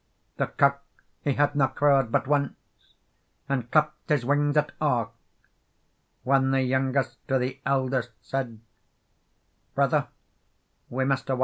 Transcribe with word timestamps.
The 0.37 0.47
cock 0.47 0.81
he 1.23 1.33
hadna 1.33 1.67
crawd 1.75 2.11
but 2.11 2.25
once, 2.25 2.53
And 3.47 3.69
clapp'd 3.69 4.09
his 4.09 4.25
wings 4.25 4.57
at 4.57 4.71
a', 4.81 5.05
Whan 6.23 6.49
the 6.49 6.63
youngest 6.63 7.17
to 7.27 7.37
the 7.37 7.59
eldest 7.67 8.09
said, 8.19 8.61
"Brother, 9.75 10.07
we 10.89 11.05
must 11.05 11.29
awa. 11.29 11.39